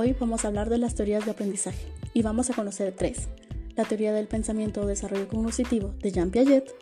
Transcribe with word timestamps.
Hoy 0.00 0.12
vamos 0.12 0.44
a 0.44 0.48
hablar 0.48 0.70
de 0.70 0.78
las 0.78 0.94
teorías 0.94 1.24
de 1.24 1.32
aprendizaje 1.32 1.88
y 2.14 2.22
vamos 2.22 2.48
a 2.50 2.54
conocer 2.54 2.94
tres. 2.96 3.26
La 3.74 3.82
teoría 3.84 4.12
del 4.12 4.28
pensamiento 4.28 4.82
o 4.82 4.86
desarrollo 4.86 5.26
cognitivo 5.26 5.92
de 6.00 6.12
Jean 6.12 6.30
Piaget, 6.30 6.72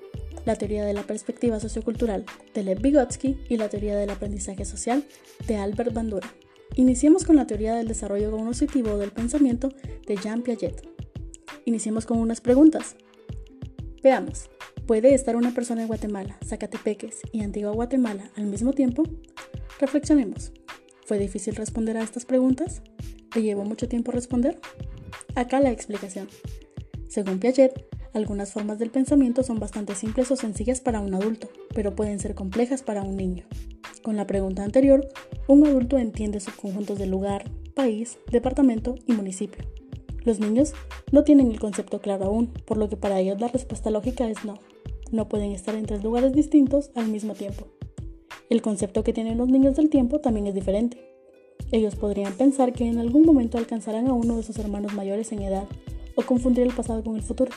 la 0.44 0.56
teoría 0.56 0.84
de 0.84 0.92
la 0.92 1.02
perspectiva 1.02 1.58
sociocultural 1.58 2.26
de 2.52 2.62
Lev 2.62 2.82
Vygotsky 2.82 3.38
y 3.48 3.56
la 3.56 3.70
teoría 3.70 3.96
del 3.96 4.10
aprendizaje 4.10 4.66
social 4.66 5.02
de 5.46 5.56
Albert 5.56 5.94
Bandura. 5.94 6.30
Iniciemos 6.74 7.24
con 7.24 7.36
la 7.36 7.46
teoría 7.46 7.74
del 7.74 7.88
desarrollo 7.88 8.30
cognitivo 8.30 8.92
o 8.92 8.98
del 8.98 9.12
pensamiento 9.12 9.70
de 10.06 10.16
Jean 10.18 10.42
Piaget. 10.42 10.86
Iniciemos 11.64 12.04
con 12.04 12.18
unas 12.18 12.42
preguntas. 12.42 12.96
Veamos, 14.02 14.50
¿puede 14.86 15.14
estar 15.14 15.36
una 15.36 15.54
persona 15.54 15.80
en 15.80 15.88
Guatemala, 15.88 16.36
Zacatepeques 16.44 17.20
y 17.32 17.40
Antigua 17.42 17.70
Guatemala 17.70 18.30
al 18.36 18.44
mismo 18.44 18.74
tiempo? 18.74 19.04
Reflexionemos. 19.80 20.52
¿Fue 21.06 21.18
difícil 21.20 21.54
responder 21.54 21.96
a 21.96 22.02
estas 22.02 22.24
preguntas? 22.24 22.82
¿Te 23.32 23.40
llevó 23.40 23.64
mucho 23.64 23.88
tiempo 23.88 24.10
responder? 24.10 24.58
Acá 25.36 25.60
la 25.60 25.70
explicación. 25.70 26.26
Según 27.08 27.38
Piaget, 27.38 27.86
algunas 28.12 28.52
formas 28.52 28.80
del 28.80 28.90
pensamiento 28.90 29.44
son 29.44 29.60
bastante 29.60 29.94
simples 29.94 30.32
o 30.32 30.36
sencillas 30.36 30.80
para 30.80 30.98
un 30.98 31.14
adulto, 31.14 31.48
pero 31.72 31.94
pueden 31.94 32.18
ser 32.18 32.34
complejas 32.34 32.82
para 32.82 33.02
un 33.02 33.16
niño. 33.16 33.44
Con 34.02 34.16
la 34.16 34.26
pregunta 34.26 34.64
anterior, 34.64 35.06
un 35.46 35.64
adulto 35.64 35.96
entiende 35.96 36.40
subconjuntos 36.40 36.98
de 36.98 37.06
lugar, 37.06 37.48
país, 37.76 38.18
departamento 38.32 38.96
y 39.06 39.12
municipio. 39.12 39.64
Los 40.24 40.40
niños 40.40 40.72
no 41.12 41.22
tienen 41.22 41.52
el 41.52 41.60
concepto 41.60 42.00
claro 42.00 42.24
aún, 42.24 42.48
por 42.66 42.78
lo 42.78 42.88
que 42.88 42.96
para 42.96 43.20
ellos 43.20 43.40
la 43.40 43.46
respuesta 43.46 43.90
lógica 43.90 44.28
es 44.28 44.44
no. 44.44 44.58
No 45.12 45.28
pueden 45.28 45.52
estar 45.52 45.76
en 45.76 45.86
tres 45.86 46.02
lugares 46.02 46.32
distintos 46.32 46.90
al 46.96 47.06
mismo 47.06 47.34
tiempo. 47.34 47.68
El 48.48 48.62
concepto 48.62 49.02
que 49.02 49.12
tienen 49.12 49.38
los 49.38 49.48
niños 49.48 49.76
del 49.76 49.90
tiempo 49.90 50.20
también 50.20 50.46
es 50.46 50.54
diferente. 50.54 50.98
Ellos 51.72 51.96
podrían 51.96 52.32
pensar 52.34 52.72
que 52.72 52.86
en 52.86 52.98
algún 52.98 53.24
momento 53.24 53.58
alcanzarán 53.58 54.06
a 54.08 54.12
uno 54.12 54.36
de 54.36 54.42
sus 54.42 54.58
hermanos 54.58 54.94
mayores 54.94 55.32
en 55.32 55.42
edad 55.42 55.64
o 56.14 56.22
confundir 56.22 56.64
el 56.64 56.72
pasado 56.72 57.02
con 57.02 57.16
el 57.16 57.22
futuro. 57.22 57.50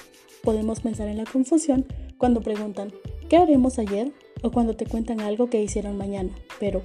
Podemos 0.44 0.80
pensar 0.80 1.08
en 1.08 1.18
la 1.18 1.26
confusión 1.26 1.86
cuando 2.18 2.42
preguntan 2.42 2.92
¿qué 3.30 3.38
haremos 3.38 3.78
ayer? 3.78 4.12
o 4.42 4.52
cuando 4.52 4.76
te 4.76 4.86
cuentan 4.86 5.20
algo 5.22 5.50
que 5.50 5.62
hicieron 5.62 5.98
mañana. 5.98 6.30
Pero, 6.60 6.82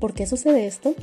¿por 0.00 0.14
qué 0.14 0.26
sucede 0.26 0.66
esto? 0.66 0.94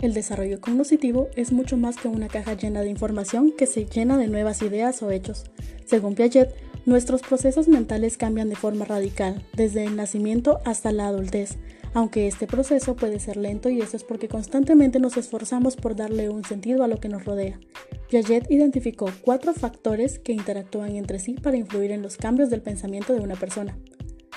El 0.00 0.14
desarrollo 0.14 0.60
cognitivo 0.60 1.28
es 1.36 1.52
mucho 1.52 1.76
más 1.76 1.96
que 1.96 2.08
una 2.08 2.28
caja 2.28 2.54
llena 2.54 2.80
de 2.80 2.90
información 2.90 3.52
que 3.52 3.66
se 3.66 3.84
llena 3.84 4.16
de 4.16 4.28
nuevas 4.28 4.62
ideas 4.62 5.02
o 5.02 5.10
hechos. 5.10 5.44
Según 5.84 6.14
Piaget, 6.14 6.54
Nuestros 6.90 7.22
procesos 7.22 7.68
mentales 7.68 8.16
cambian 8.16 8.48
de 8.48 8.56
forma 8.56 8.84
radical, 8.84 9.46
desde 9.52 9.84
el 9.84 9.94
nacimiento 9.94 10.58
hasta 10.64 10.90
la 10.90 11.06
adultez, 11.06 11.56
aunque 11.94 12.26
este 12.26 12.48
proceso 12.48 12.96
puede 12.96 13.20
ser 13.20 13.36
lento 13.36 13.70
y 13.70 13.80
eso 13.80 13.96
es 13.96 14.02
porque 14.02 14.26
constantemente 14.26 14.98
nos 14.98 15.16
esforzamos 15.16 15.76
por 15.76 15.94
darle 15.94 16.30
un 16.30 16.44
sentido 16.44 16.82
a 16.82 16.88
lo 16.88 16.98
que 16.98 17.08
nos 17.08 17.24
rodea. 17.24 17.60
Piaget 18.08 18.50
identificó 18.50 19.08
cuatro 19.20 19.54
factores 19.54 20.18
que 20.18 20.32
interactúan 20.32 20.96
entre 20.96 21.20
sí 21.20 21.34
para 21.34 21.56
influir 21.56 21.92
en 21.92 22.02
los 22.02 22.16
cambios 22.16 22.50
del 22.50 22.60
pensamiento 22.60 23.14
de 23.14 23.20
una 23.20 23.36
persona. 23.36 23.78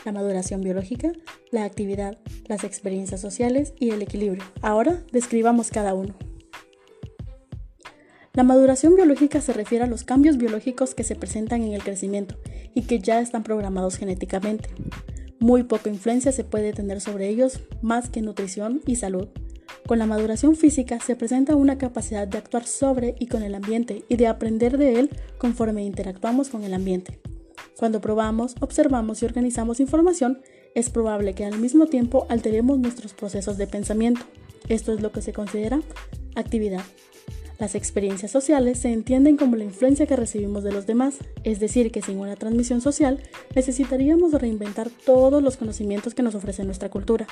La 0.05 0.11
maduración 0.11 0.61
biológica, 0.61 1.11
la 1.49 1.63
actividad, 1.63 2.19
las 2.45 2.63
experiencias 2.63 3.19
sociales 3.19 3.73
y 3.79 3.89
el 3.89 4.03
equilibrio. 4.03 4.43
Ahora 4.61 5.01
describamos 5.11 5.71
cada 5.71 5.95
uno. 5.95 6.13
La 8.35 8.41
maduración 8.41 8.95
biológica 8.95 9.41
se 9.41 9.53
refiere 9.53 9.83
a 9.83 9.87
los 9.87 10.03
cambios 10.03 10.37
biológicos 10.37 10.95
que 10.95 11.03
se 11.03 11.13
presentan 11.13 11.61
en 11.61 11.73
el 11.73 11.83
crecimiento 11.83 12.35
y 12.73 12.81
que 12.81 12.97
ya 12.97 13.21
están 13.21 13.43
programados 13.43 13.95
genéticamente. 13.97 14.69
Muy 15.37 15.61
poca 15.61 15.91
influencia 15.91 16.31
se 16.31 16.43
puede 16.43 16.73
tener 16.73 16.99
sobre 16.99 17.29
ellos 17.29 17.59
más 17.83 18.09
que 18.09 18.23
nutrición 18.23 18.81
y 18.87 18.95
salud. 18.95 19.27
Con 19.85 19.99
la 19.99 20.07
maduración 20.07 20.55
física 20.55 20.99
se 20.99 21.15
presenta 21.15 21.55
una 21.55 21.77
capacidad 21.77 22.27
de 22.27 22.39
actuar 22.39 22.65
sobre 22.65 23.13
y 23.19 23.27
con 23.27 23.43
el 23.43 23.53
ambiente 23.53 24.03
y 24.09 24.15
de 24.15 24.25
aprender 24.25 24.79
de 24.79 24.99
él 24.99 25.11
conforme 25.37 25.83
interactuamos 25.83 26.49
con 26.49 26.63
el 26.63 26.73
ambiente. 26.73 27.19
Cuando 27.77 28.01
probamos, 28.01 28.55
observamos 28.61 29.21
y 29.21 29.25
organizamos 29.25 29.79
información, 29.79 30.41
es 30.73 30.89
probable 30.89 31.35
que 31.35 31.45
al 31.45 31.59
mismo 31.59 31.85
tiempo 31.85 32.25
alteremos 32.29 32.79
nuestros 32.79 33.13
procesos 33.13 33.59
de 33.59 33.67
pensamiento. 33.67 34.25
Esto 34.69 34.91
es 34.91 35.01
lo 35.01 35.11
que 35.11 35.21
se 35.21 35.33
considera 35.33 35.81
actividad. 36.35 36.81
Las 37.59 37.75
experiencias 37.75 38.31
sociales 38.31 38.79
se 38.79 38.91
entienden 38.91 39.37
como 39.37 39.55
la 39.55 39.63
influencia 39.63 40.07
que 40.07 40.15
recibimos 40.15 40.63
de 40.63 40.71
los 40.71 40.87
demás, 40.87 41.17
es 41.43 41.59
decir, 41.59 41.91
que 41.91 42.01
sin 42.01 42.19
una 42.19 42.35
transmisión 42.35 42.81
social 42.81 43.21
necesitaríamos 43.55 44.33
reinventar 44.33 44.89
todos 44.89 45.41
los 45.41 45.57
conocimientos 45.57 46.13
que 46.13 46.23
nos 46.23 46.35
ofrece 46.35 46.63
nuestra 46.63 46.89
cultura. 46.89 47.27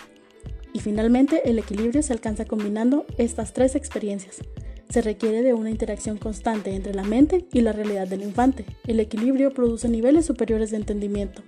Y 0.74 0.80
finalmente, 0.80 1.50
el 1.50 1.60
equilibrio 1.60 2.02
se 2.04 2.14
alcanza 2.14 2.46
combinando 2.46 3.06
estas 3.18 3.54
tres 3.54 3.76
experiencias. 3.76 4.38
Se 4.90 5.02
requiere 5.02 5.42
de 5.42 5.54
una 5.54 5.70
interacción 5.70 6.18
constante 6.18 6.76
entre 6.76 6.94
la 6.94 7.04
mente 7.04 7.46
y 7.52 7.62
la 7.62 7.72
realidad 7.72 8.08
del 8.08 8.22
infante. 8.22 8.66
El 8.86 9.00
equilibrio 9.00 9.54
produce 9.54 9.90
niveles 9.90 10.26
superiores 10.26 10.72
de 10.72 10.78
entendimiento. 10.78 11.42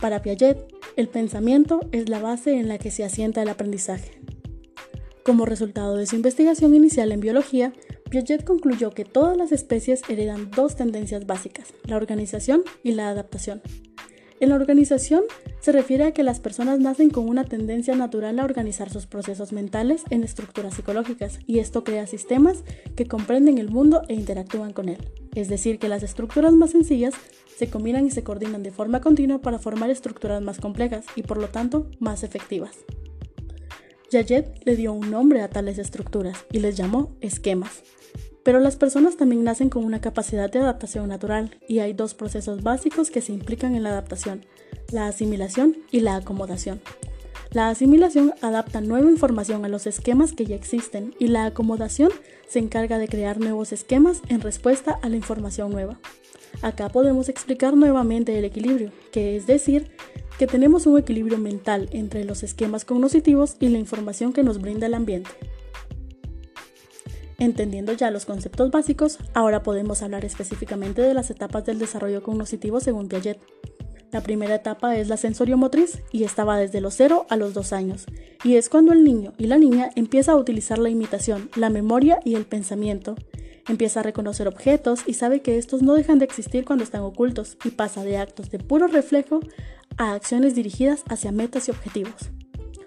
Para 0.00 0.22
Piaget, 0.22 0.58
el 0.96 1.08
pensamiento 1.08 1.80
es 1.92 2.08
la 2.08 2.20
base 2.20 2.54
en 2.54 2.68
la 2.68 2.78
que 2.78 2.90
se 2.90 3.04
asienta 3.04 3.42
el 3.42 3.48
aprendizaje. 3.48 4.20
Como 5.24 5.46
resultado 5.46 5.96
de 5.96 6.06
su 6.06 6.16
investigación 6.16 6.74
inicial 6.74 7.12
en 7.12 7.20
biología, 7.20 7.72
Piaget 8.10 8.44
concluyó 8.44 8.90
que 8.90 9.04
todas 9.04 9.36
las 9.36 9.52
especies 9.52 10.02
heredan 10.08 10.50
dos 10.50 10.74
tendencias 10.74 11.26
básicas, 11.26 11.72
la 11.84 11.96
organización 11.96 12.62
y 12.82 12.92
la 12.92 13.08
adaptación. 13.08 13.62
En 14.40 14.48
la 14.48 14.56
organización 14.56 15.22
se 15.60 15.70
refiere 15.70 16.02
a 16.02 16.10
que 16.10 16.24
las 16.24 16.40
personas 16.40 16.80
nacen 16.80 17.10
con 17.10 17.28
una 17.28 17.44
tendencia 17.44 17.94
natural 17.94 18.40
a 18.40 18.44
organizar 18.44 18.90
sus 18.90 19.06
procesos 19.06 19.52
mentales 19.52 20.02
en 20.10 20.24
estructuras 20.24 20.74
psicológicas 20.74 21.38
y 21.46 21.60
esto 21.60 21.84
crea 21.84 22.08
sistemas 22.08 22.64
que 22.96 23.06
comprenden 23.06 23.58
el 23.58 23.70
mundo 23.70 24.02
e 24.08 24.14
interactúan 24.14 24.72
con 24.72 24.88
él. 24.88 24.98
Es 25.36 25.48
decir, 25.48 25.78
que 25.78 25.88
las 25.88 26.02
estructuras 26.02 26.52
más 26.52 26.72
sencillas 26.72 27.14
se 27.56 27.70
combinan 27.70 28.04
y 28.06 28.10
se 28.10 28.24
coordinan 28.24 28.64
de 28.64 28.72
forma 28.72 29.00
continua 29.00 29.38
para 29.40 29.60
formar 29.60 29.90
estructuras 29.90 30.42
más 30.42 30.58
complejas 30.58 31.04
y 31.14 31.22
por 31.22 31.38
lo 31.38 31.46
tanto 31.46 31.86
más 32.00 32.24
efectivas. 32.24 32.76
Piaget 34.12 34.62
le 34.66 34.76
dio 34.76 34.92
un 34.92 35.10
nombre 35.10 35.40
a 35.40 35.48
tales 35.48 35.78
estructuras 35.78 36.44
y 36.52 36.58
les 36.58 36.76
llamó 36.76 37.16
esquemas. 37.22 37.82
Pero 38.44 38.60
las 38.60 38.76
personas 38.76 39.16
también 39.16 39.42
nacen 39.42 39.70
con 39.70 39.86
una 39.86 40.02
capacidad 40.02 40.52
de 40.52 40.58
adaptación 40.58 41.08
natural 41.08 41.56
y 41.66 41.78
hay 41.78 41.94
dos 41.94 42.12
procesos 42.12 42.62
básicos 42.62 43.10
que 43.10 43.22
se 43.22 43.32
implican 43.32 43.74
en 43.74 43.84
la 43.84 43.88
adaptación, 43.88 44.44
la 44.90 45.06
asimilación 45.06 45.78
y 45.90 46.00
la 46.00 46.16
acomodación. 46.16 46.82
La 47.52 47.70
asimilación 47.70 48.34
adapta 48.42 48.82
nueva 48.82 49.10
información 49.10 49.64
a 49.64 49.68
los 49.68 49.86
esquemas 49.86 50.34
que 50.34 50.44
ya 50.44 50.56
existen 50.56 51.14
y 51.18 51.28
la 51.28 51.46
acomodación 51.46 52.10
se 52.46 52.58
encarga 52.58 52.98
de 52.98 53.08
crear 53.08 53.40
nuevos 53.40 53.72
esquemas 53.72 54.20
en 54.28 54.42
respuesta 54.42 54.98
a 55.00 55.08
la 55.08 55.16
información 55.16 55.70
nueva. 55.70 55.98
Acá 56.60 56.90
podemos 56.90 57.30
explicar 57.30 57.74
nuevamente 57.74 58.38
el 58.38 58.44
equilibrio, 58.44 58.92
que 59.10 59.36
es 59.36 59.46
decir, 59.46 59.90
que 60.42 60.48
tenemos 60.48 60.86
un 60.86 60.98
equilibrio 60.98 61.38
mental 61.38 61.88
entre 61.92 62.24
los 62.24 62.42
esquemas 62.42 62.84
cognitivos 62.84 63.54
y 63.60 63.68
la 63.68 63.78
información 63.78 64.32
que 64.32 64.42
nos 64.42 64.60
brinda 64.60 64.88
el 64.88 64.94
ambiente. 64.94 65.30
Entendiendo 67.38 67.92
ya 67.92 68.10
los 68.10 68.24
conceptos 68.24 68.72
básicos, 68.72 69.18
ahora 69.34 69.62
podemos 69.62 70.02
hablar 70.02 70.24
específicamente 70.24 71.00
de 71.00 71.14
las 71.14 71.30
etapas 71.30 71.64
del 71.64 71.78
desarrollo 71.78 72.24
cognitivo 72.24 72.80
según 72.80 73.06
Piaget. 73.06 73.38
La 74.10 74.20
primera 74.20 74.56
etapa 74.56 74.96
es 74.96 75.06
la 75.06 75.16
sensoriomotriz 75.16 76.02
y 76.10 76.24
esta 76.24 76.42
va 76.42 76.58
desde 76.58 76.80
los 76.80 76.94
0 76.94 77.26
a 77.30 77.36
los 77.36 77.54
2 77.54 77.72
años, 77.72 78.06
y 78.42 78.56
es 78.56 78.68
cuando 78.68 78.92
el 78.92 79.04
niño 79.04 79.34
y 79.38 79.46
la 79.46 79.58
niña 79.58 79.90
empieza 79.94 80.32
a 80.32 80.36
utilizar 80.36 80.80
la 80.80 80.90
imitación, 80.90 81.50
la 81.54 81.70
memoria 81.70 82.18
y 82.24 82.34
el 82.34 82.46
pensamiento. 82.46 83.14
Empieza 83.68 84.00
a 84.00 84.02
reconocer 84.02 84.48
objetos 84.48 85.02
y 85.06 85.14
sabe 85.14 85.40
que 85.40 85.56
estos 85.56 85.82
no 85.82 85.94
dejan 85.94 86.18
de 86.18 86.24
existir 86.24 86.64
cuando 86.64 86.82
están 86.82 87.02
ocultos 87.02 87.56
y 87.64 87.70
pasa 87.70 88.02
de 88.02 88.16
actos 88.16 88.50
de 88.50 88.58
puro 88.58 88.88
reflejo 88.88 89.38
a 89.96 90.12
acciones 90.12 90.54
dirigidas 90.54 91.04
hacia 91.08 91.32
metas 91.32 91.68
y 91.68 91.70
objetivos. 91.70 92.30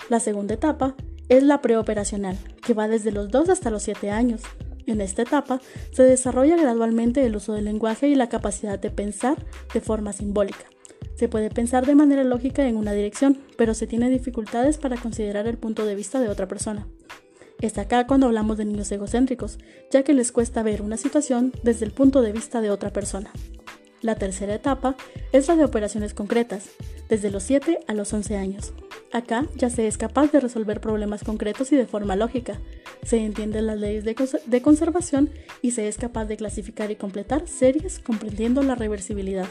La 0.09 0.19
segunda 0.19 0.53
etapa 0.53 0.95
es 1.29 1.43
la 1.43 1.61
preoperacional, 1.61 2.37
que 2.65 2.73
va 2.73 2.87
desde 2.87 3.11
los 3.11 3.29
2 3.29 3.49
hasta 3.49 3.71
los 3.71 3.83
7 3.83 4.11
años. 4.11 4.41
En 4.85 5.01
esta 5.01 5.23
etapa 5.23 5.59
se 5.91 6.03
desarrolla 6.03 6.57
gradualmente 6.57 7.25
el 7.25 7.35
uso 7.35 7.53
del 7.53 7.65
lenguaje 7.65 8.07
y 8.07 8.15
la 8.15 8.29
capacidad 8.29 8.77
de 8.77 8.91
pensar 8.91 9.43
de 9.73 9.81
forma 9.81 10.13
simbólica. 10.13 10.65
Se 11.15 11.29
puede 11.29 11.49
pensar 11.49 11.85
de 11.85 11.95
manera 11.95 12.23
lógica 12.23 12.67
en 12.67 12.75
una 12.75 12.93
dirección, 12.93 13.39
pero 13.57 13.73
se 13.73 13.87
tiene 13.87 14.09
dificultades 14.09 14.77
para 14.77 14.97
considerar 14.97 15.47
el 15.47 15.57
punto 15.57 15.85
de 15.85 15.95
vista 15.95 16.19
de 16.19 16.29
otra 16.29 16.47
persona. 16.47 16.87
Es 17.61 17.77
acá 17.77 18.05
cuando 18.05 18.27
hablamos 18.27 18.57
de 18.57 18.65
niños 18.65 18.91
egocéntricos, 18.91 19.57
ya 19.89 20.03
que 20.03 20.13
les 20.13 20.31
cuesta 20.31 20.61
ver 20.61 20.81
una 20.81 20.97
situación 20.97 21.53
desde 21.63 21.85
el 21.85 21.91
punto 21.91 22.21
de 22.21 22.33
vista 22.33 22.61
de 22.61 22.69
otra 22.69 22.91
persona. 22.91 23.31
La 24.01 24.15
tercera 24.15 24.55
etapa 24.55 24.95
es 25.31 25.47
la 25.47 25.55
de 25.55 25.63
operaciones 25.63 26.13
concretas, 26.13 26.69
desde 27.09 27.31
los 27.31 27.43
7 27.43 27.79
a 27.87 27.93
los 27.93 28.13
11 28.13 28.37
años. 28.37 28.73
Acá 29.11 29.45
ya 29.55 29.69
se 29.69 29.87
es 29.87 29.97
capaz 29.97 30.31
de 30.31 30.39
resolver 30.39 30.81
problemas 30.81 31.23
concretos 31.23 31.71
y 31.71 31.75
de 31.75 31.85
forma 31.85 32.15
lógica. 32.15 32.59
Se 33.03 33.17
entienden 33.17 33.67
las 33.67 33.77
leyes 33.79 34.03
de, 34.03 34.61
conservación 34.61 35.29
y 35.61 35.71
se 35.71 35.87
es 35.87 35.97
capaz 35.97 36.25
de 36.25 36.37
clasificar 36.37 36.91
y 36.91 36.95
completar 36.95 37.47
series 37.47 37.99
comprendiendo 37.99 38.61
la 38.63 38.75
reversibilidad. 38.75 39.47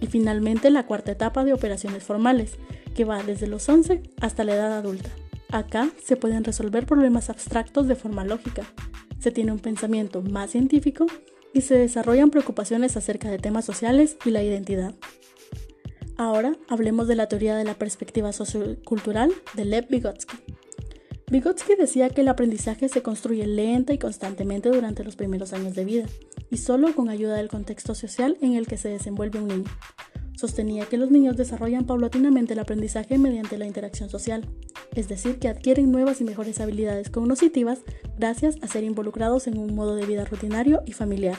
Y 0.00 0.06
finalmente 0.06 0.70
la 0.70 0.86
cuarta 0.86 1.12
etapa 1.12 1.44
de 1.44 1.52
operaciones 1.52 2.04
formales, 2.04 2.52
que 2.94 3.04
va 3.04 3.22
desde 3.22 3.46
los 3.46 3.68
11 3.68 4.02
hasta 4.20 4.44
la 4.44 4.54
edad 4.54 4.72
adulta. 4.72 5.10
Acá 5.50 5.90
se 6.04 6.16
pueden 6.16 6.44
resolver 6.44 6.86
problemas 6.86 7.30
abstractos 7.30 7.86
de 7.86 7.96
forma 7.96 8.24
lógica, 8.24 8.64
se 9.20 9.30
tiene 9.30 9.52
un 9.52 9.58
pensamiento 9.58 10.22
más 10.22 10.50
científico 10.50 11.06
y 11.56 11.62
se 11.62 11.78
desarrollan 11.78 12.28
preocupaciones 12.28 12.98
acerca 12.98 13.30
de 13.30 13.38
temas 13.38 13.64
sociales 13.64 14.18
y 14.26 14.30
la 14.30 14.42
identidad. 14.42 14.94
Ahora 16.18 16.54
hablemos 16.68 17.08
de 17.08 17.14
la 17.14 17.28
teoría 17.28 17.56
de 17.56 17.64
la 17.64 17.72
perspectiva 17.72 18.30
sociocultural 18.34 19.32
de 19.54 19.64
Lev 19.64 19.86
Vygotsky. 19.88 20.36
Vygotsky 21.30 21.74
decía 21.74 22.10
que 22.10 22.20
el 22.20 22.28
aprendizaje 22.28 22.90
se 22.90 23.02
construye 23.02 23.46
lenta 23.46 23.94
y 23.94 23.98
constantemente 23.98 24.68
durante 24.68 25.02
los 25.02 25.16
primeros 25.16 25.54
años 25.54 25.74
de 25.74 25.86
vida, 25.86 26.04
y 26.50 26.58
solo 26.58 26.94
con 26.94 27.08
ayuda 27.08 27.36
del 27.36 27.48
contexto 27.48 27.94
social 27.94 28.36
en 28.42 28.54
el 28.54 28.66
que 28.66 28.76
se 28.76 28.90
desenvuelve 28.90 29.38
un 29.38 29.48
niño. 29.48 29.70
Sostenía 30.36 30.84
que 30.84 30.98
los 30.98 31.10
niños 31.10 31.38
desarrollan 31.38 31.86
paulatinamente 31.86 32.52
el 32.52 32.58
aprendizaje 32.58 33.16
mediante 33.16 33.56
la 33.56 33.66
interacción 33.66 34.10
social, 34.10 34.46
es 34.96 35.08
decir, 35.08 35.38
que 35.38 35.48
adquieren 35.48 35.92
nuevas 35.92 36.20
y 36.20 36.24
mejores 36.24 36.60
habilidades 36.60 37.10
cognitivas 37.10 37.80
gracias 38.18 38.56
a 38.62 38.66
ser 38.66 38.82
involucrados 38.82 39.46
en 39.46 39.58
un 39.58 39.74
modo 39.74 39.94
de 39.94 40.06
vida 40.06 40.24
rutinario 40.24 40.82
y 40.86 40.92
familiar. 40.92 41.36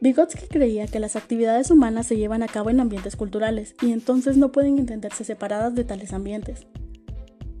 Vygotsky 0.00 0.46
creía 0.48 0.86
que 0.86 1.00
las 1.00 1.16
actividades 1.16 1.70
humanas 1.70 2.06
se 2.06 2.16
llevan 2.16 2.42
a 2.42 2.48
cabo 2.48 2.70
en 2.70 2.80
ambientes 2.80 3.16
culturales 3.16 3.74
y 3.80 3.92
entonces 3.92 4.36
no 4.36 4.52
pueden 4.52 4.78
entenderse 4.78 5.24
separadas 5.24 5.74
de 5.74 5.84
tales 5.84 6.12
ambientes. 6.12 6.66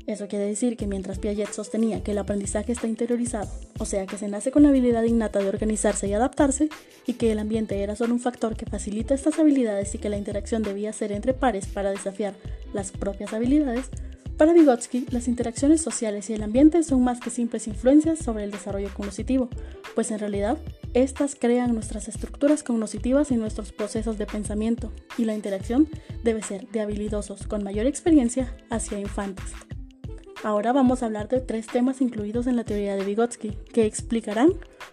Eso 0.06 0.28
quiere 0.28 0.46
decir 0.46 0.76
que 0.76 0.86
mientras 0.86 1.18
Piaget 1.18 1.52
sostenía 1.52 2.04
que 2.04 2.12
el 2.12 2.18
aprendizaje 2.18 2.70
está 2.70 2.86
interiorizado, 2.86 3.50
o 3.80 3.84
sea 3.84 4.06
que 4.06 4.16
se 4.16 4.28
nace 4.28 4.52
con 4.52 4.62
la 4.62 4.68
habilidad 4.68 5.02
innata 5.02 5.40
de 5.40 5.48
organizarse 5.48 6.06
y 6.06 6.12
adaptarse, 6.12 6.68
y 7.06 7.14
que 7.14 7.32
el 7.32 7.40
ambiente 7.40 7.82
era 7.82 7.96
solo 7.96 8.14
un 8.14 8.20
factor 8.20 8.56
que 8.56 8.66
facilita 8.66 9.14
estas 9.14 9.40
habilidades 9.40 9.92
y 9.96 9.98
que 9.98 10.08
la 10.08 10.16
interacción 10.16 10.62
debía 10.62 10.92
ser 10.92 11.10
entre 11.10 11.34
pares 11.34 11.66
para 11.66 11.90
desafiar 11.90 12.34
las 12.72 12.92
propias 12.92 13.32
habilidades, 13.32 13.90
para 14.36 14.52
Vygotsky, 14.52 15.06
las 15.10 15.28
interacciones 15.28 15.80
sociales 15.80 16.28
y 16.28 16.34
el 16.34 16.42
ambiente 16.42 16.82
son 16.82 17.02
más 17.02 17.20
que 17.20 17.30
simples 17.30 17.66
influencias 17.66 18.18
sobre 18.18 18.44
el 18.44 18.50
desarrollo 18.50 18.90
cognitivo, 18.92 19.48
pues 19.94 20.10
en 20.10 20.18
realidad 20.18 20.58
estas 20.92 21.34
crean 21.34 21.72
nuestras 21.72 22.08
estructuras 22.08 22.62
cognitivas 22.62 23.30
y 23.30 23.36
nuestros 23.36 23.72
procesos 23.72 24.18
de 24.18 24.26
pensamiento, 24.26 24.92
y 25.16 25.24
la 25.24 25.34
interacción 25.34 25.88
debe 26.22 26.42
ser 26.42 26.68
de 26.68 26.80
habilidosos 26.80 27.46
con 27.46 27.64
mayor 27.64 27.86
experiencia 27.86 28.54
hacia 28.70 28.98
infantes. 28.98 29.46
Ahora 30.44 30.72
vamos 30.72 31.02
a 31.02 31.06
hablar 31.06 31.28
de 31.28 31.40
tres 31.40 31.66
temas 31.66 32.00
incluidos 32.00 32.46
en 32.46 32.56
la 32.56 32.64
teoría 32.64 32.94
de 32.94 33.04
Vygotsky, 33.04 33.52
que 33.72 33.86
explicarán 33.86 34.52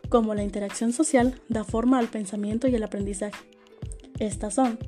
cómo 0.09 0.35
la 0.35 0.43
interacción 0.43 0.93
social 0.93 1.41
da 1.49 1.63
forma 1.63 1.99
al 1.99 2.07
pensamiento 2.07 2.67
y 2.67 2.75
el 2.75 2.83
aprendizaje. 2.83 3.37
Estas 4.19 4.53
son 4.53 4.79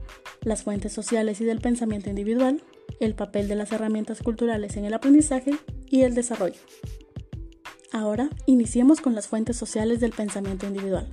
las 0.44 0.64
fuentes 0.64 0.94
sociales 0.94 1.42
y 1.42 1.46
del 1.46 1.60
pensamiento 1.60 2.10
individual, 2.10 2.64
el 3.00 3.16
papel 3.16 3.48
de 3.48 3.56
las 3.56 3.72
herramientas 3.72 4.22
culturales 4.22 4.78
en 4.78 4.86
el 4.86 4.94
aprendizaje 4.94 5.52
y 5.90 6.02
el 6.02 6.16
desarrollo. 6.16 6.60
Ahora 7.92 8.30
iniciemos 8.46 9.02
con 9.02 9.16
las 9.16 9.28
fuentes 9.28 9.58
sociales 9.58 10.00
del 10.00 10.12
pensamiento 10.12 10.66
individual. 10.66 11.12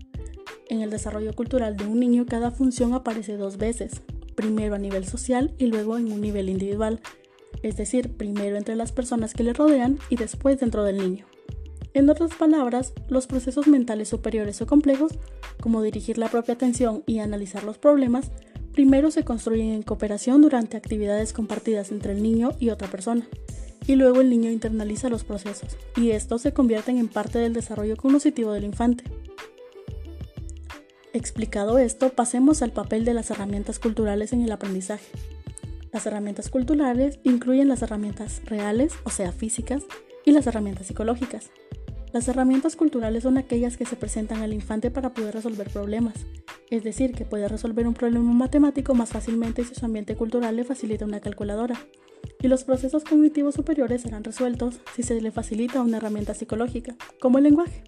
En 0.68 0.80
el 0.80 0.90
desarrollo 0.90 1.34
cultural 1.34 1.76
de 1.76 1.86
un 1.86 2.00
niño 2.00 2.26
cada 2.26 2.50
función 2.50 2.94
aparece 2.94 3.36
dos 3.36 3.56
veces, 3.56 4.02
primero 4.34 4.74
a 4.74 4.78
nivel 4.78 5.04
social 5.04 5.54
y 5.58 5.66
luego 5.66 5.98
en 5.98 6.10
un 6.10 6.20
nivel 6.20 6.48
individual, 6.48 7.00
es 7.62 7.76
decir, 7.76 8.16
primero 8.16 8.56
entre 8.56 8.76
las 8.76 8.90
personas 8.90 9.34
que 9.34 9.44
le 9.44 9.52
rodean 9.52 9.98
y 10.08 10.16
después 10.16 10.58
dentro 10.58 10.82
del 10.84 10.98
niño. 10.98 11.26
En 11.94 12.08
otras 12.08 12.34
palabras, 12.34 12.94
los 13.08 13.26
procesos 13.26 13.66
mentales 13.66 14.08
superiores 14.08 14.62
o 14.62 14.66
complejos, 14.66 15.12
como 15.60 15.82
dirigir 15.82 16.16
la 16.16 16.28
propia 16.28 16.54
atención 16.54 17.02
y 17.06 17.18
analizar 17.18 17.64
los 17.64 17.76
problemas, 17.76 18.30
Primero 18.72 19.10
se 19.10 19.24
construyen 19.24 19.68
en 19.68 19.82
cooperación 19.82 20.40
durante 20.40 20.78
actividades 20.78 21.32
compartidas 21.32 21.92
entre 21.92 22.12
el 22.12 22.22
niño 22.22 22.52
y 22.58 22.70
otra 22.70 22.88
persona, 22.88 23.28
y 23.86 23.96
luego 23.96 24.20
el 24.22 24.30
niño 24.30 24.50
internaliza 24.50 25.10
los 25.10 25.24
procesos, 25.24 25.76
y 25.96 26.12
estos 26.12 26.40
se 26.40 26.52
convierten 26.52 26.96
en 26.96 27.08
parte 27.08 27.38
del 27.38 27.52
desarrollo 27.52 27.96
cognitivo 27.96 28.52
del 28.52 28.64
infante. 28.64 29.04
Explicado 31.12 31.78
esto, 31.78 32.10
pasemos 32.10 32.62
al 32.62 32.72
papel 32.72 33.04
de 33.04 33.12
las 33.12 33.30
herramientas 33.30 33.78
culturales 33.78 34.32
en 34.32 34.40
el 34.40 34.52
aprendizaje. 34.52 35.04
Las 35.92 36.06
herramientas 36.06 36.48
culturales 36.48 37.18
incluyen 37.22 37.68
las 37.68 37.82
herramientas 37.82 38.40
reales, 38.46 38.94
o 39.04 39.10
sea, 39.10 39.32
físicas, 39.32 39.84
y 40.24 40.32
las 40.32 40.46
herramientas 40.46 40.86
psicológicas. 40.86 41.50
Las 42.12 42.28
herramientas 42.28 42.76
culturales 42.76 43.24
son 43.24 43.36
aquellas 43.36 43.76
que 43.76 43.84
se 43.84 43.96
presentan 43.96 44.40
al 44.40 44.54
infante 44.54 44.90
para 44.90 45.12
poder 45.12 45.34
resolver 45.34 45.68
problemas, 45.68 46.14
es 46.76 46.84
decir, 46.84 47.12
que 47.12 47.26
puede 47.26 47.48
resolver 47.48 47.86
un 47.86 47.92
problema 47.92 48.32
matemático 48.32 48.94
más 48.94 49.10
fácilmente 49.10 49.62
si 49.62 49.74
su 49.74 49.84
ambiente 49.84 50.16
cultural 50.16 50.56
le 50.56 50.64
facilita 50.64 51.04
una 51.04 51.20
calculadora. 51.20 51.78
Y 52.40 52.48
los 52.48 52.64
procesos 52.64 53.04
cognitivos 53.04 53.54
superiores 53.54 54.00
serán 54.00 54.24
resueltos 54.24 54.80
si 54.96 55.02
se 55.02 55.20
le 55.20 55.30
facilita 55.30 55.82
una 55.82 55.98
herramienta 55.98 56.32
psicológica, 56.32 56.96
como 57.20 57.36
el 57.36 57.44
lenguaje. 57.44 57.84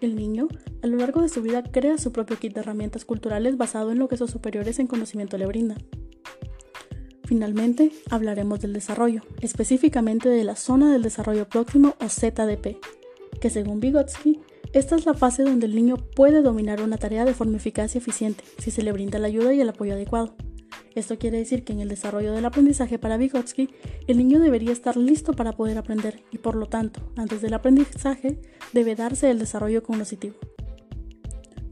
El 0.00 0.16
niño, 0.16 0.48
a 0.82 0.86
lo 0.86 0.96
largo 0.96 1.20
de 1.20 1.28
su 1.28 1.42
vida, 1.42 1.62
crea 1.62 1.98
su 1.98 2.10
propio 2.10 2.38
kit 2.38 2.54
de 2.54 2.60
herramientas 2.60 3.04
culturales 3.04 3.58
basado 3.58 3.92
en 3.92 3.98
lo 3.98 4.08
que 4.08 4.16
sus 4.16 4.30
superiores 4.30 4.78
en 4.78 4.86
conocimiento 4.86 5.36
le 5.36 5.44
brindan. 5.44 5.78
Finalmente, 7.24 7.92
hablaremos 8.08 8.60
del 8.60 8.72
desarrollo, 8.72 9.20
específicamente 9.42 10.30
de 10.30 10.44
la 10.44 10.56
zona 10.56 10.90
del 10.90 11.02
desarrollo 11.02 11.46
próximo 11.46 11.94
o 12.00 12.08
ZDP, 12.08 12.78
que 13.38 13.50
según 13.50 13.80
Vygotsky, 13.80 14.40
esta 14.72 14.96
es 14.96 15.06
la 15.06 15.14
fase 15.14 15.42
donde 15.42 15.66
el 15.66 15.74
niño 15.74 15.96
puede 15.96 16.42
dominar 16.42 16.82
una 16.82 16.98
tarea 16.98 17.24
de 17.24 17.34
forma 17.34 17.56
eficaz 17.56 17.94
y 17.94 17.98
eficiente 17.98 18.44
si 18.58 18.70
se 18.70 18.82
le 18.82 18.92
brinda 18.92 19.18
la 19.18 19.28
ayuda 19.28 19.54
y 19.54 19.60
el 19.60 19.68
apoyo 19.68 19.94
adecuado. 19.94 20.34
Esto 20.94 21.18
quiere 21.18 21.38
decir 21.38 21.64
que 21.64 21.72
en 21.72 21.80
el 21.80 21.88
desarrollo 21.88 22.32
del 22.32 22.44
aprendizaje 22.44 22.98
para 22.98 23.16
Vygotsky, 23.16 23.70
el 24.08 24.18
niño 24.18 24.40
debería 24.40 24.72
estar 24.72 24.96
listo 24.96 25.32
para 25.32 25.52
poder 25.52 25.78
aprender 25.78 26.22
y 26.32 26.38
por 26.38 26.56
lo 26.56 26.66
tanto, 26.66 27.12
antes 27.16 27.40
del 27.40 27.54
aprendizaje, 27.54 28.40
debe 28.72 28.94
darse 28.94 29.30
el 29.30 29.38
desarrollo 29.38 29.82
cognitivo. 29.82 30.34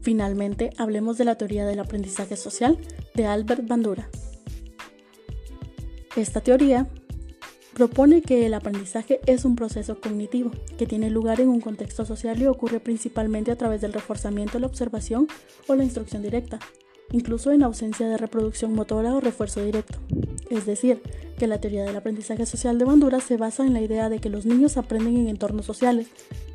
Finalmente, 0.01 0.69
hablemos 0.77 1.17
de 1.17 1.25
la 1.25 1.35
teoría 1.35 1.65
del 1.65 1.81
aprendizaje 1.81 2.37
social 2.37 2.77
de 3.13 3.25
Albert 3.25 3.67
Bandura. 3.67 4.09
Esta 6.15 6.39
teoría 6.39 6.87
propone 7.77 8.23
que 8.23 8.47
el 8.47 8.55
aprendizaje 8.55 9.19
es 9.27 9.45
un 9.45 9.55
proceso 9.55 10.01
cognitivo 10.01 10.49
que 10.79 10.87
tiene 10.87 11.11
lugar 11.11 11.39
en 11.39 11.49
un 11.49 11.61
contexto 11.61 12.05
social 12.05 12.41
y 12.41 12.47
ocurre 12.47 12.79
principalmente 12.79 13.51
a 13.51 13.55
través 13.55 13.81
del 13.81 13.93
reforzamiento, 13.93 14.57
la 14.57 14.65
observación 14.65 15.27
o 15.67 15.75
la 15.75 15.83
instrucción 15.83 16.23
directa, 16.23 16.57
incluso 17.11 17.51
en 17.51 17.61
ausencia 17.61 18.09
de 18.09 18.17
reproducción 18.17 18.73
motora 18.73 19.13
o 19.13 19.19
refuerzo 19.19 19.63
directo. 19.63 19.99
Es 20.49 20.65
decir, 20.65 21.03
que 21.37 21.45
la 21.45 21.61
teoría 21.61 21.83
del 21.83 21.95
aprendizaje 21.95 22.47
social 22.47 22.79
de 22.79 22.85
Bandura 22.85 23.19
se 23.19 23.37
basa 23.37 23.63
en 23.63 23.73
la 23.73 23.81
idea 23.81 24.09
de 24.09 24.17
que 24.17 24.31
los 24.31 24.47
niños 24.47 24.77
aprenden 24.77 25.15
en 25.15 25.27
entornos 25.27 25.67
sociales, 25.67 26.07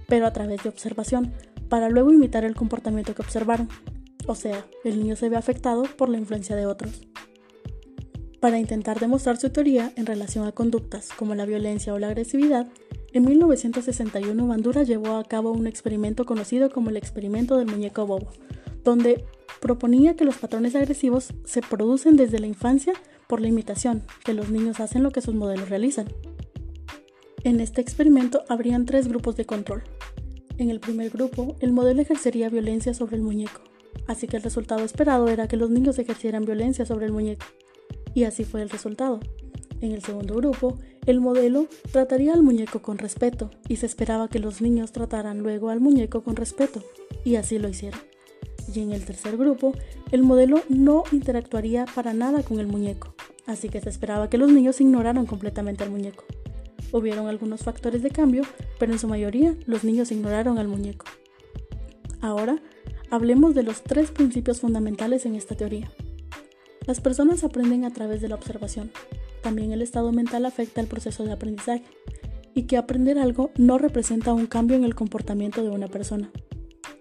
pero 0.09 0.26
a 0.26 0.33
través 0.33 0.64
de 0.64 0.71
observación, 0.71 1.33
para 1.69 1.88
luego 1.88 2.12
imitar 2.12 2.45
el 2.45 2.57
comportamiento 2.57 3.14
que 3.14 3.23
observaron. 3.23 3.69
O 4.26 4.35
sea, 4.35 4.67
el 4.83 4.99
niño 4.99 5.14
se 5.14 5.29
ve 5.29 5.37
afectado 5.37 5.85
por 5.85 6.09
la 6.09 6.19
influencia 6.19 6.57
de 6.57 6.67
otros. 6.67 7.07
Para 8.43 8.59
intentar 8.59 8.99
demostrar 8.99 9.37
su 9.37 9.51
teoría 9.51 9.93
en 9.95 10.05
relación 10.05 10.49
a 10.49 10.51
conductas 10.51 11.11
como 11.17 11.37
la 11.37 11.47
violencia 11.47 11.95
o 11.95 12.01
la 12.01 12.09
agresividad, 12.09 12.67
en 13.13 13.25
1961 13.25 14.49
Bandura 14.49 14.83
llevó 14.83 15.15
a 15.15 15.23
cabo 15.23 15.53
un 15.53 15.69
experimento 15.69 16.27
conocido 16.27 16.69
como 16.69 16.91
el 16.91 16.97
experimento 16.97 17.57
del 17.57 17.69
muñeco 17.69 18.05
bobo, 18.05 18.33
donde 18.83 19.25
proponía 19.61 20.17
que 20.17 20.25
los 20.25 20.39
patrones 20.39 20.75
agresivos 20.75 21.33
se 21.45 21.61
producen 21.61 22.17
desde 22.17 22.41
la 22.41 22.49
infancia 22.49 22.95
por 23.29 23.41
la 23.41 23.47
imitación, 23.47 24.03
que 24.25 24.35
los 24.35 24.51
niños 24.51 24.81
hacen 24.81 25.05
lo 25.05 25.13
que 25.13 25.21
sus 25.21 25.37
modelos 25.37 25.69
realizan. 25.69 26.09
En 27.45 27.61
este 27.61 27.81
experimento 27.81 28.43
habrían 28.49 28.87
tres 28.87 29.07
grupos 29.07 29.37
de 29.37 29.45
control. 29.45 29.85
En 30.59 30.69
el 30.69 30.81
primer 30.81 31.11
grupo, 31.11 31.55
el 31.61 31.71
modelo 31.71 32.03
ejercería 32.03 32.49
violencia 32.49 32.93
sobre 32.93 33.15
el 33.15 33.23
muñeco, 33.23 33.61
así 34.09 34.27
que 34.27 34.37
el 34.37 34.43
resultado 34.43 34.83
esperado 34.85 35.29
era 35.29 35.47
que 35.47 35.57
los 35.57 35.71
niños 35.71 36.01
ejercieran 36.01 36.45
violencia 36.45 36.85
sobre 36.85 37.07
el 37.07 37.13
muñeco 37.13 37.47
y 38.14 38.25
así 38.25 38.45
fue 38.45 38.62
el 38.62 38.71
resultado. 38.71 39.21
En 39.81 39.92
el 39.92 40.02
segundo 40.02 40.37
grupo, 40.37 40.78
el 41.07 41.21
modelo 41.21 41.66
trataría 41.90 42.33
al 42.35 42.42
muñeco 42.42 42.81
con 42.81 42.99
respeto 42.99 43.50
y 43.69 43.76
se 43.76 43.87
esperaba 43.87 44.28
que 44.28 44.38
los 44.38 44.61
niños 44.61 44.92
trataran 44.92 45.40
luego 45.40 45.71
al 45.71 45.81
muñeco 45.81 46.23
con 46.23 46.37
respeto, 46.37 46.83
y 47.25 47.35
así 47.35 47.59
lo 47.59 47.69
hicieron. 47.69 48.00
Y 48.73 48.81
en 48.81 48.92
el 48.92 49.04
tercer 49.04 49.37
grupo, 49.37 49.73
el 50.12 50.23
modelo 50.23 50.62
no 50.69 51.02
interactuaría 51.11 51.87
para 51.95 52.14
nada 52.14 52.42
con 52.45 52.61
el 52.61 52.69
muñeco, 52.69 53.14
así 53.47 53.69
que 53.69 53.81
se 53.81 53.88
esperaba 53.88 54.31
que 54.31 54.38
los 54.38 54.52
niños 54.52 54.81
ignoraran 54.81 55.26
completamente 55.26 55.83
al 55.83 55.90
muñeco. 55.90 56.25
Hubieron 56.92 57.26
algunos 57.26 57.62
factores 57.62 58.02
de 58.02 58.11
cambio, 58.11 58.45
pero 58.78 58.92
en 58.92 58.99
su 58.99 59.09
mayoría 59.09 59.57
los 59.66 59.83
niños 59.83 60.12
ignoraron 60.12 60.59
al 60.59 60.69
muñeco. 60.69 61.07
Ahora, 62.21 62.62
hablemos 63.11 63.54
de 63.54 63.64
los 63.64 63.83
tres 63.83 64.12
principios 64.12 64.61
fundamentales 64.61 65.26
en 65.26 65.35
esta 65.35 65.57
teoría. 65.57 65.90
Las 66.87 67.01
personas 67.01 67.45
aprenden 67.45 67.85
a 67.85 67.93
través 67.93 68.21
de 68.21 68.29
la 68.29 68.35
observación. 68.35 68.91
También 69.43 69.73
el 69.73 69.83
estado 69.83 70.12
mental 70.12 70.47
afecta 70.47 70.81
el 70.81 70.89
proceso 70.89 71.25
de 71.25 71.33
aprendizaje 71.33 71.85
y 72.55 72.65
que 72.65 72.77
aprender 72.77 73.19
algo 73.19 73.51
no 73.57 73.79
representa 73.79 74.33
un 74.33 74.47
cambio 74.47 74.77
en 74.77 74.85
el 74.85 74.95
comportamiento 74.95 75.62
de 75.62 75.71
una 75.71 75.89
persona. 75.89 76.31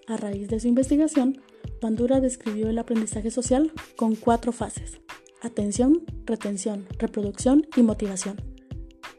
A 0.08 0.18
raíz 0.18 0.48
de 0.50 0.60
su 0.60 0.68
investigación, 0.68 1.42
Bandura 1.82 2.20
describió 2.20 2.70
el 2.70 2.78
aprendizaje 2.78 3.32
social 3.32 3.72
con 3.96 4.16
cuatro 4.16 4.52
fases. 4.52 5.00
Atención, 5.42 6.04
retención, 6.26 6.86
reproducción 7.00 7.68
y 7.76 7.82
motivación. 7.82 8.42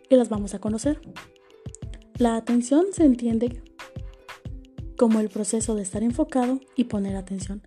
y 0.09 0.17
las 0.17 0.29
vamos 0.29 0.53
a 0.55 0.59
conocer. 0.59 1.01
La 2.19 2.37
atención 2.37 2.85
se 2.93 3.05
entiende 3.05 3.63
como 4.99 5.21
el 5.21 5.31
proceso 5.31 5.75
de 5.75 5.83
estar 5.83 6.03
enfocado 6.03 6.61
y 6.77 6.85
poner 6.85 7.17
atención, 7.17 7.63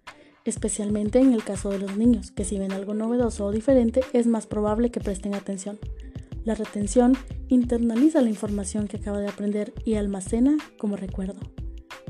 especialmente 0.45 1.19
en 1.19 1.33
el 1.33 1.43
caso 1.43 1.69
de 1.69 1.79
los 1.79 1.97
niños, 1.97 2.31
que 2.31 2.45
si 2.45 2.57
ven 2.57 2.71
algo 2.71 2.93
novedoso 2.93 3.45
o 3.45 3.51
diferente 3.51 4.01
es 4.13 4.27
más 4.27 4.47
probable 4.47 4.91
que 4.91 5.01
presten 5.01 5.35
atención. 5.35 5.79
La 6.45 6.53
retención 6.53 7.17
internaliza 7.49 8.21
la 8.21 8.29
información 8.29 8.87
que 8.87 8.97
acaba 8.97 9.19
de 9.19 9.27
aprender 9.27 9.73
y 9.83 9.95
almacena 9.95 10.57
como 10.77 10.95
recuerdo. 10.95 11.39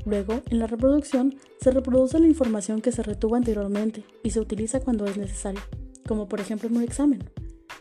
Luego, 0.05 0.41
en 0.49 0.59
la 0.59 0.67
reproducción, 0.67 1.35
se 1.59 1.71
reproduce 1.71 2.19
la 2.19 2.27
información 2.27 2.81
que 2.81 2.91
se 2.91 3.01
retuvo 3.01 3.35
anteriormente 3.35 4.03
y 4.23 4.29
se 4.31 4.39
utiliza 4.39 4.81
cuando 4.81 5.05
es 5.05 5.17
necesario, 5.17 5.61
como 6.05 6.27
por 6.27 6.41
ejemplo 6.41 6.69
en 6.69 6.77
un 6.77 6.83
examen. 6.83 7.23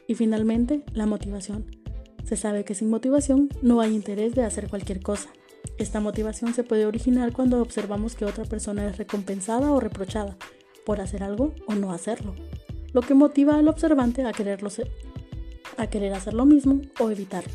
Y 0.07 0.15
finalmente, 0.15 0.85
la 0.93 1.07
motivación. 1.07 1.67
Se 2.25 2.37
sabe 2.37 2.65
que 2.65 2.75
sin 2.75 2.89
motivación 2.89 3.51
no 3.61 3.81
hay 3.81 3.95
interés 3.95 4.35
de 4.35 4.45
hacer 4.45 4.69
cualquier 4.69 5.03
cosa. 5.03 5.29
Esta 5.79 6.01
motivación 6.01 6.55
se 6.55 6.63
puede 6.63 6.87
originar 6.87 7.33
cuando 7.33 7.61
observamos 7.61 8.15
que 8.15 8.25
otra 8.25 8.45
persona 8.45 8.87
es 8.89 8.97
recompensada 8.97 9.73
o 9.73 9.81
reprochada 9.81 10.37
por 10.87 11.01
hacer 11.01 11.23
algo 11.23 11.55
o 11.67 11.75
no 11.75 11.93
hacerlo, 11.93 12.35
lo 12.93 13.01
que 13.01 13.15
motiva 13.15 13.57
al 13.57 13.69
observante 13.69 14.25
a 14.25 14.33
quererlo, 14.33 14.71
a 15.77 15.87
querer 15.89 16.13
hacer 16.13 16.35
lo 16.35 16.47
mismo 16.47 16.81
o 17.01 17.11
evitarlo. 17.11 17.53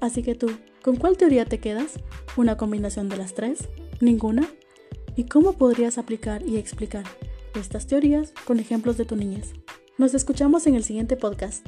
Así 0.00 0.22
que 0.22 0.34
tú, 0.34 0.50
¿con 0.82 0.96
cuál 0.96 1.16
teoría 1.16 1.44
te 1.44 1.58
quedas? 1.58 1.94
¿Una 2.36 2.56
combinación 2.56 3.08
de 3.08 3.16
las 3.16 3.34
tres? 3.34 3.68
¿Ninguna? 4.00 4.48
¿Y 5.16 5.24
cómo 5.24 5.54
podrías 5.54 5.98
aplicar 5.98 6.42
y 6.42 6.56
explicar 6.56 7.04
estas 7.54 7.86
teorías 7.86 8.32
con 8.44 8.60
ejemplos 8.60 8.96
de 8.96 9.04
tu 9.04 9.16
niñez? 9.16 9.52
Nos 9.98 10.14
escuchamos 10.14 10.66
en 10.66 10.74
el 10.74 10.84
siguiente 10.84 11.16
podcast. 11.16 11.66